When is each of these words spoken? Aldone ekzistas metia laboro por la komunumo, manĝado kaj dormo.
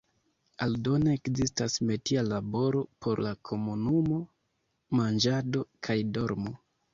Aldone 0.65 1.11
ekzistas 1.17 1.75
metia 1.89 2.23
laboro 2.29 2.81
por 3.07 3.21
la 3.27 3.35
komunumo, 3.51 4.19
manĝado 5.01 5.63
kaj 5.89 5.99
dormo. 6.19 6.57